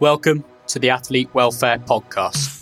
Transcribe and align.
Welcome 0.00 0.44
to 0.68 0.78
the 0.78 0.88
Athlete 0.88 1.28
Welfare 1.34 1.78
Podcast. 1.78 2.59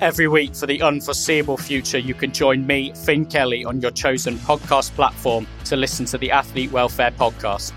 Every 0.00 0.28
week 0.28 0.54
for 0.54 0.66
the 0.66 0.80
unforeseeable 0.80 1.56
future, 1.56 1.98
you 1.98 2.14
can 2.14 2.30
join 2.30 2.64
me, 2.64 2.92
Finn 3.04 3.26
Kelly, 3.26 3.64
on 3.64 3.80
your 3.80 3.90
chosen 3.90 4.36
podcast 4.36 4.94
platform 4.94 5.44
to 5.64 5.74
listen 5.74 6.06
to 6.06 6.18
the 6.18 6.30
Athlete 6.30 6.70
Welfare 6.70 7.10
Podcast. 7.10 7.72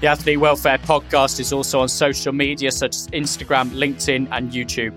The 0.00 0.06
Athlete 0.06 0.40
Welfare 0.40 0.78
Podcast 0.78 1.40
is 1.40 1.52
also 1.52 1.80
on 1.80 1.90
social 1.90 2.32
media 2.32 2.72
such 2.72 2.96
as 2.96 3.08
Instagram, 3.08 3.68
LinkedIn, 3.72 4.28
and 4.30 4.50
YouTube. 4.50 4.94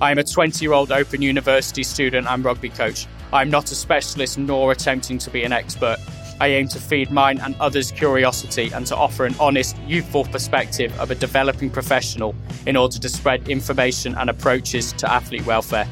I 0.00 0.10
am 0.10 0.18
a 0.18 0.24
20 0.24 0.64
year 0.64 0.72
old 0.72 0.90
Open 0.90 1.22
University 1.22 1.84
student 1.84 2.26
and 2.26 2.44
rugby 2.44 2.70
coach. 2.70 3.06
I'm 3.32 3.48
not 3.48 3.70
a 3.70 3.76
specialist 3.76 4.38
nor 4.38 4.72
attempting 4.72 5.18
to 5.18 5.30
be 5.30 5.44
an 5.44 5.52
expert. 5.52 5.98
I 6.42 6.48
aim 6.48 6.66
to 6.70 6.80
feed 6.80 7.12
mine 7.12 7.38
and 7.38 7.54
others' 7.60 7.92
curiosity 7.92 8.72
and 8.74 8.84
to 8.88 8.96
offer 8.96 9.26
an 9.26 9.36
honest, 9.38 9.76
youthful 9.86 10.24
perspective 10.24 10.92
of 10.98 11.12
a 11.12 11.14
developing 11.14 11.70
professional 11.70 12.34
in 12.66 12.76
order 12.76 12.98
to 12.98 13.08
spread 13.08 13.48
information 13.48 14.16
and 14.16 14.28
approaches 14.28 14.92
to 14.94 15.08
athlete 15.08 15.46
welfare. 15.46 15.86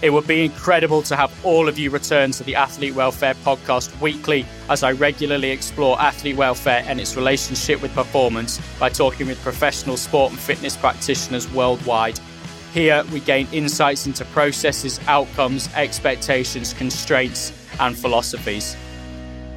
It 0.00 0.08
would 0.08 0.26
be 0.26 0.42
incredible 0.42 1.02
to 1.02 1.16
have 1.16 1.30
all 1.44 1.68
of 1.68 1.78
you 1.78 1.90
return 1.90 2.30
to 2.30 2.44
the 2.44 2.54
Athlete 2.54 2.94
Welfare 2.94 3.34
podcast 3.34 4.00
weekly 4.00 4.46
as 4.70 4.82
I 4.82 4.92
regularly 4.92 5.50
explore 5.50 6.00
athlete 6.00 6.36
welfare 6.36 6.82
and 6.86 6.98
its 6.98 7.14
relationship 7.14 7.82
with 7.82 7.92
performance 7.94 8.62
by 8.78 8.88
talking 8.88 9.26
with 9.26 9.38
professional 9.42 9.98
sport 9.98 10.30
and 10.30 10.40
fitness 10.40 10.78
practitioners 10.78 11.46
worldwide. 11.52 12.18
Here, 12.72 13.04
we 13.12 13.20
gain 13.20 13.46
insights 13.52 14.06
into 14.06 14.24
processes, 14.24 14.98
outcomes, 15.06 15.68
expectations, 15.74 16.72
constraints, 16.72 17.52
and 17.78 17.94
philosophies. 17.94 18.74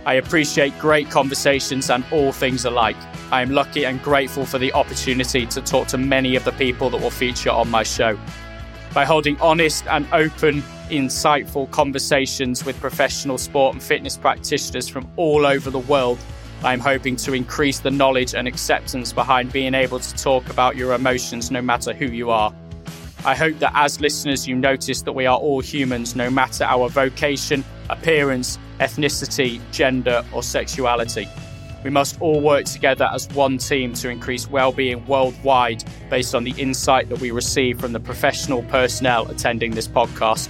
I 0.05 0.15
appreciate 0.15 0.77
great 0.79 1.09
conversations 1.11 1.89
and 1.91 2.03
all 2.11 2.31
things 2.31 2.65
alike. 2.65 2.97
I 3.31 3.41
am 3.43 3.51
lucky 3.51 3.85
and 3.85 4.01
grateful 4.01 4.45
for 4.45 4.57
the 4.57 4.73
opportunity 4.73 5.45
to 5.45 5.61
talk 5.61 5.87
to 5.89 5.97
many 5.97 6.35
of 6.35 6.43
the 6.43 6.51
people 6.53 6.89
that 6.89 6.99
will 6.99 7.11
feature 7.11 7.51
on 7.51 7.69
my 7.69 7.83
show. 7.83 8.17
By 8.93 9.05
holding 9.05 9.39
honest 9.39 9.85
and 9.87 10.07
open, 10.11 10.63
insightful 10.89 11.69
conversations 11.69 12.65
with 12.65 12.79
professional 12.79 13.37
sport 13.37 13.75
and 13.75 13.81
fitness 13.81 14.17
practitioners 14.17 14.89
from 14.89 15.09
all 15.17 15.45
over 15.45 15.69
the 15.69 15.79
world, 15.79 16.17
I 16.63 16.73
am 16.73 16.79
hoping 16.79 17.15
to 17.17 17.33
increase 17.33 17.79
the 17.79 17.91
knowledge 17.91 18.33
and 18.33 18.47
acceptance 18.47 19.13
behind 19.13 19.53
being 19.53 19.73
able 19.73 19.99
to 19.99 20.15
talk 20.15 20.49
about 20.49 20.75
your 20.75 20.93
emotions 20.93 21.51
no 21.51 21.61
matter 21.61 21.93
who 21.93 22.05
you 22.05 22.31
are. 22.31 22.53
I 23.23 23.35
hope 23.35 23.59
that 23.59 23.71
as 23.75 24.01
listeners, 24.01 24.47
you 24.47 24.55
notice 24.55 25.03
that 25.03 25.11
we 25.11 25.27
are 25.27 25.37
all 25.37 25.59
humans 25.59 26.15
no 26.15 26.31
matter 26.31 26.63
our 26.63 26.89
vocation, 26.89 27.63
appearance, 27.91 28.57
ethnicity, 28.79 29.61
gender, 29.71 30.25
or 30.33 30.41
sexuality. 30.41 31.27
We 31.83 31.91
must 31.91 32.19
all 32.19 32.41
work 32.41 32.65
together 32.65 33.07
as 33.13 33.29
one 33.29 33.59
team 33.59 33.93
to 33.93 34.09
increase 34.09 34.49
well-being 34.49 35.05
worldwide 35.05 35.83
based 36.09 36.33
on 36.33 36.43
the 36.43 36.53
insight 36.57 37.09
that 37.09 37.19
we 37.21 37.29
receive 37.29 37.79
from 37.79 37.93
the 37.93 37.99
professional 37.99 38.63
personnel 38.63 39.29
attending 39.29 39.71
this 39.71 39.87
podcast. 39.87 40.49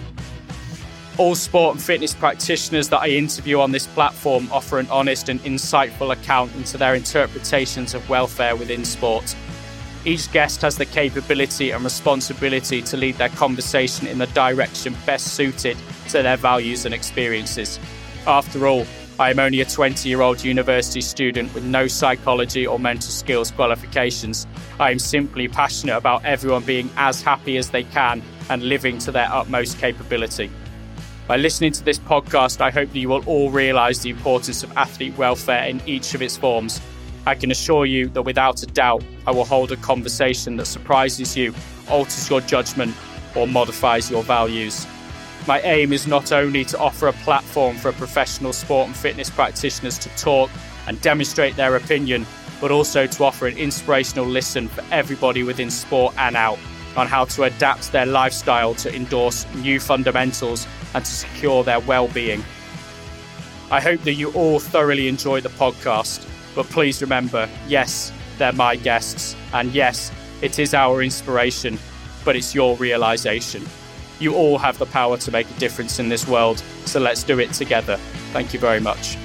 All 1.17 1.35
sport 1.35 1.75
and 1.75 1.83
fitness 1.83 2.13
practitioners 2.13 2.87
that 2.87 3.01
I 3.01 3.09
interview 3.09 3.59
on 3.59 3.73
this 3.73 3.85
platform 3.85 4.47
offer 4.49 4.79
an 4.79 4.87
honest 4.89 5.27
and 5.27 5.41
insightful 5.41 6.13
account 6.13 6.55
into 6.55 6.77
their 6.77 6.95
interpretations 6.95 7.93
of 7.93 8.09
welfare 8.09 8.55
within 8.55 8.85
sport. 8.85 9.35
Each 10.03 10.31
guest 10.31 10.63
has 10.63 10.77
the 10.77 10.85
capability 10.85 11.69
and 11.69 11.83
responsibility 11.83 12.81
to 12.81 12.97
lead 12.97 13.15
their 13.15 13.29
conversation 13.29 14.07
in 14.07 14.17
the 14.17 14.25
direction 14.27 14.95
best 15.05 15.35
suited 15.35 15.77
to 16.09 16.23
their 16.23 16.37
values 16.37 16.85
and 16.85 16.93
experiences. 16.93 17.79
After 18.25 18.65
all, 18.65 18.87
I 19.19 19.29
am 19.29 19.37
only 19.37 19.61
a 19.61 19.65
20 19.65 20.09
year 20.09 20.21
old 20.21 20.43
university 20.43 21.01
student 21.01 21.53
with 21.53 21.63
no 21.63 21.85
psychology 21.85 22.65
or 22.65 22.79
mental 22.79 23.11
skills 23.11 23.51
qualifications. 23.51 24.47
I 24.79 24.89
am 24.89 24.97
simply 24.97 25.47
passionate 25.47 25.97
about 25.97 26.25
everyone 26.25 26.63
being 26.63 26.89
as 26.97 27.21
happy 27.21 27.57
as 27.57 27.69
they 27.69 27.83
can 27.83 28.23
and 28.49 28.63
living 28.63 28.97
to 28.99 29.11
their 29.11 29.31
utmost 29.31 29.77
capability. 29.77 30.49
By 31.27 31.37
listening 31.37 31.73
to 31.73 31.83
this 31.83 31.99
podcast, 31.99 32.59
I 32.59 32.71
hope 32.71 32.91
that 32.91 32.97
you 32.97 33.09
will 33.09 33.23
all 33.25 33.51
realise 33.51 33.99
the 33.99 34.09
importance 34.09 34.63
of 34.63 34.75
athlete 34.75 35.15
welfare 35.15 35.65
in 35.65 35.79
each 35.85 36.15
of 36.15 36.23
its 36.23 36.35
forms. 36.35 36.81
I 37.25 37.35
can 37.35 37.51
assure 37.51 37.85
you 37.85 38.09
that 38.09 38.23
without 38.23 38.63
a 38.63 38.65
doubt, 38.65 39.03
I 39.27 39.31
will 39.31 39.45
hold 39.45 39.71
a 39.71 39.77
conversation 39.77 40.57
that 40.57 40.65
surprises 40.65 41.37
you, 41.37 41.53
alters 41.89 42.29
your 42.29 42.41
judgment, 42.41 42.95
or 43.35 43.47
modifies 43.47 44.09
your 44.09 44.23
values. 44.23 44.87
My 45.47 45.59
aim 45.61 45.93
is 45.93 46.07
not 46.07 46.31
only 46.31 46.65
to 46.65 46.79
offer 46.79 47.07
a 47.07 47.13
platform 47.13 47.77
for 47.77 47.91
professional 47.91 48.53
sport 48.53 48.87
and 48.87 48.95
fitness 48.95 49.29
practitioners 49.29 49.97
to 49.99 50.09
talk 50.09 50.49
and 50.87 50.99
demonstrate 51.01 51.55
their 51.55 51.75
opinion, 51.75 52.25
but 52.59 52.71
also 52.71 53.07
to 53.07 53.23
offer 53.23 53.47
an 53.47 53.57
inspirational 53.57 54.25
listen 54.25 54.67
for 54.67 54.83
everybody 54.91 55.43
within 55.43 55.69
sport 55.69 56.13
and 56.17 56.35
out 56.35 56.59
on 56.95 57.07
how 57.07 57.25
to 57.25 57.43
adapt 57.43 57.91
their 57.91 58.05
lifestyle 58.05 58.75
to 58.75 58.93
endorse 58.95 59.45
new 59.55 59.79
fundamentals 59.79 60.67
and 60.93 61.05
to 61.05 61.11
secure 61.11 61.63
their 61.63 61.79
well 61.81 62.07
being. 62.09 62.43
I 63.71 63.79
hope 63.79 64.01
that 64.01 64.13
you 64.13 64.31
all 64.33 64.59
thoroughly 64.59 65.07
enjoy 65.07 65.41
the 65.41 65.49
podcast, 65.49 66.27
but 66.55 66.65
please 66.67 67.01
remember 67.01 67.49
yes, 67.67 68.11
they're 68.37 68.53
my 68.53 68.75
guests, 68.75 69.35
and 69.53 69.71
yes, 69.73 70.11
it 70.41 70.59
is 70.59 70.73
our 70.73 71.01
inspiration, 71.01 71.77
but 72.25 72.35
it's 72.35 72.55
your 72.55 72.75
realization. 72.77 73.63
You 74.19 74.35
all 74.35 74.57
have 74.57 74.77
the 74.77 74.85
power 74.85 75.17
to 75.17 75.31
make 75.31 75.49
a 75.49 75.59
difference 75.59 75.99
in 75.99 76.09
this 76.09 76.27
world, 76.27 76.59
so 76.85 76.99
let's 76.99 77.23
do 77.23 77.39
it 77.39 77.53
together. 77.53 77.97
Thank 78.33 78.53
you 78.53 78.59
very 78.59 78.79
much. 78.79 79.17